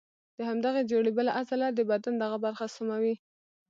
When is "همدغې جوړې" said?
0.49-1.11